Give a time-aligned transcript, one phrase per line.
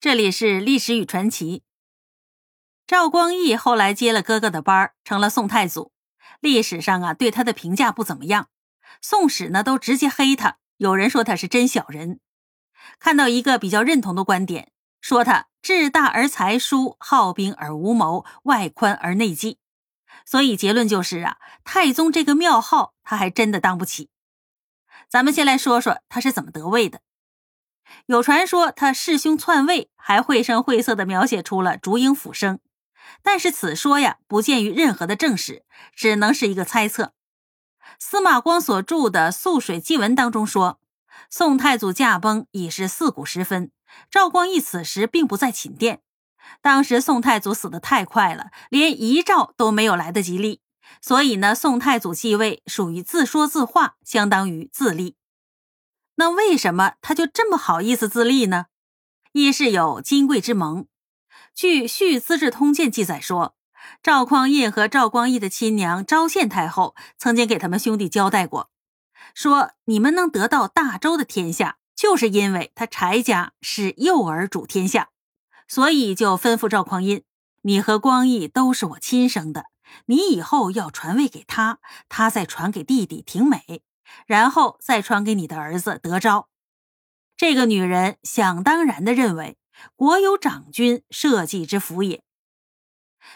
[0.00, 1.64] 这里是历史与传奇。
[2.86, 5.90] 赵光义后来接了哥哥的班成了宋太祖。
[6.38, 8.48] 历史上啊，对他的评价不怎么样，
[9.02, 10.58] 宋史呢都直接黑他。
[10.76, 12.20] 有人说他是真小人。
[13.00, 19.58] 看到一个比较认同的观点，说他志大而才疏，好兵而无谋，外宽而内忌。
[20.24, 24.10] 所以结论就是啊，太宗这个庙号他还真的当不起。
[25.08, 27.00] 咱们先来说说他是怎么得位的。
[28.08, 32.58] 有传说他弑兄篡位，还绘声绘色地描写出了烛影斧声，
[33.22, 35.62] 但是此说呀不见于任何的正史，
[35.94, 37.12] 只能是一个猜测。
[37.98, 40.80] 司马光所著的《素水记文》当中说，
[41.28, 43.70] 宋太祖驾崩已是四鼓时分，
[44.10, 46.00] 赵光义此时并不在寝殿。
[46.62, 50.62] 当时宋太祖死得太快了，连遗诏都没有来得及立，
[51.02, 55.17] 所以呢，宋太祖继位属于自说自话，相当于自立。
[56.18, 58.66] 那为什么他就这么好意思自立呢？
[59.32, 60.86] 一是有金贵之盟。
[61.54, 63.54] 据《续资治通鉴》记载说，
[64.02, 68.68] 赵匡胤和赵光义的亲娘昭献太后曾经给他们兄弟交代过，
[69.32, 75.10] 说你们能得到大周的天下，就是因为他柴家是幼儿主天下，
[75.68, 77.22] 所以就吩咐赵匡胤，
[77.62, 79.66] 你和光义都是我亲生的，
[80.06, 83.82] 你以后要传位给他，他再传给弟弟廷美。
[84.26, 86.48] 然后再传给你的儿子德昭。
[87.36, 89.56] 这个女人想当然的认为
[89.94, 92.22] 国有长君，社稷之福也。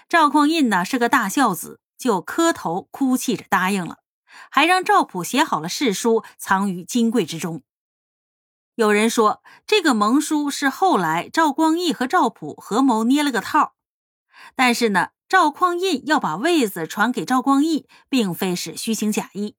[0.09, 3.99] 赵匡胤呢是个大孝子，就磕头哭泣着答应了，
[4.51, 7.63] 还让赵普写好了誓书，藏于金柜之中。
[8.75, 13.75] 有人说这个盟书是后来赵光义和赵普合谋捏了个套，
[14.57, 19.57] 但是呢，赵匡胤要把位子传给赵光义，并非是虚情假意。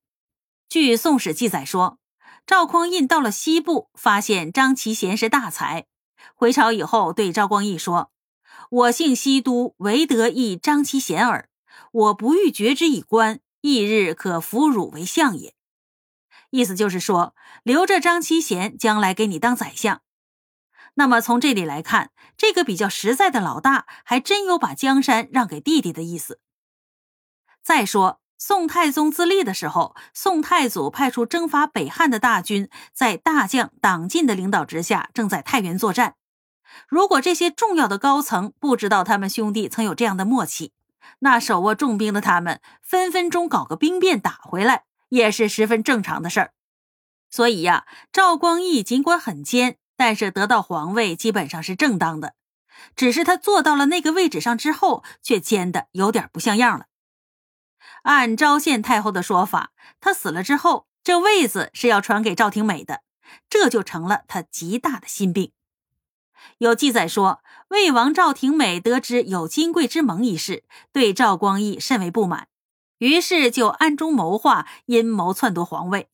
[0.70, 2.00] 据《宋史》记载说，
[2.48, 5.86] 赵匡胤到了西部，发现张其贤是大才。
[6.34, 8.12] 回朝以后，对赵光义说
[8.72, 11.50] ：“我幸西都，唯得一张其贤耳。
[11.92, 15.54] 我不欲绝之以官，翌日可俘汝为相也。”
[16.50, 20.02] 意思就是说，留着张其贤，将来给你当宰相。
[20.96, 26.40] 那么从这里来看，这个比较实在的老大，还真有把江山让给弟弟的意思。
[27.62, 28.23] 再说。
[28.46, 36.16] 宋太宗自立的时候，宋太祖派出征伐北汉的大军，在大将党进的领导之下，正在太原作战。
[36.90, 40.74] 如果这些重要的高层不知道他们兄弟曾有这样的默契，
[41.20, 46.52] 那手握重兵的他们分分钟搞个兵变打回来，也是十分正常的事儿。
[47.30, 52.34] 所以呀，赵光义尽管很奸，但是得到皇位基本上是正当的。
[52.94, 56.88] 只是他坐到了那个位置上之后，却奸的有点不像样了。
[58.04, 63.02] 按昭献太后的说法，她死了之后，这位子是要传给赵廷美的，
[63.50, 65.52] 这就成了他极大的心病。
[66.58, 72.48] 有记载说，魏王赵廷美得知有金贵之盟一事，对赵光义甚为不满，
[72.98, 76.10] 于是就暗中谋划，阴谋篡夺皇位。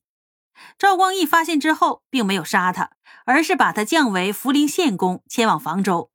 [0.78, 2.90] 赵光义发现之后，并没有杀他，
[3.24, 6.10] 而是把他降为福陵县公，迁往房州。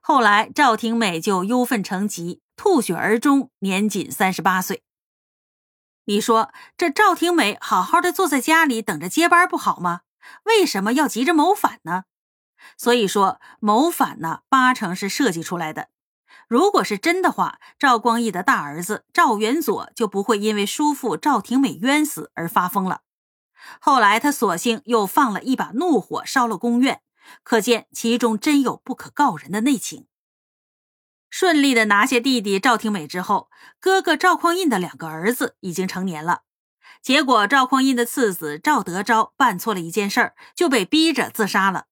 [0.00, 4.82] 后来赵廷美就忧愤成疾，吐血而终，年仅三十八岁。
[6.04, 10.00] 你说这赵廷美好好的坐在家里等着接班不好吗？
[10.44, 12.04] 为什么要急着谋反呢？
[12.76, 15.88] 所以说谋反呢，八成是设计出来的。
[16.48, 23.02] 如果是真的话，赵光义的大儿子赵元佐就不会因为叔父赵廷美冤死而发疯了。
[23.80, 27.00] 后来他索性又放了一把怒火，烧了宫院，
[27.44, 30.06] 可见其中真有不可告人的内情。
[31.32, 33.48] 顺利的拿下弟弟赵廷美之后，
[33.80, 36.42] 哥哥赵匡胤的两个儿子已经成年了。
[37.00, 41.86] 结果赵匡胤的次子赵德昭办错了一件事儿，就被逼着自杀了。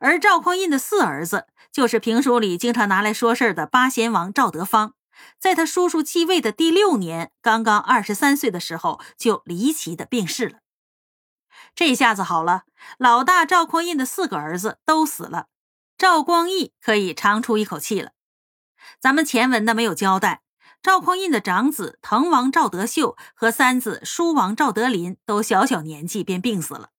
[0.00, 4.94] 而赵匡胤的四儿子，就是评书里经常拿来说事儿的八贤王赵德芳，
[5.38, 10.60] 在他叔叔继位的第六年，刚刚二十三岁的时候，就离奇的病逝了。
[11.74, 12.62] 这下子好了，
[12.96, 15.48] 老大赵匡胤的四个儿子都死了，
[15.98, 18.12] 赵光义可以长出一口气了。
[19.00, 20.42] 咱们前文呢没有交代，
[20.82, 26.90] 赵匡胤的长子滕王赵德秀和三子叔王赵德林都小小年纪便病死了。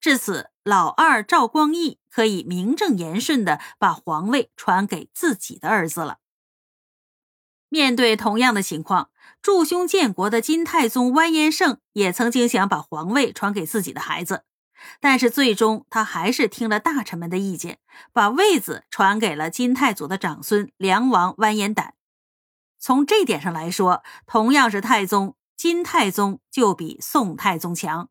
[0.00, 6.18] 至此，老二赵光义可以名正言顺的把皇位传给自己的儿子了。
[7.70, 9.10] 面对同样的情况，
[9.40, 14.44] 助兄建国的金太宗完颜晟也曾经想把皇位传给自己的孩子。
[15.00, 17.78] 但是最终，他还是听了大臣们的意见，
[18.12, 21.94] 把位子传给了金太祖的长孙梁王完颜亶。
[22.78, 28.08] 从这点上来说，同样是太宗，金太宗就比宋太宗强。